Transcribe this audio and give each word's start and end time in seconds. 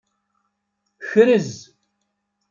Krez. 1.07 1.49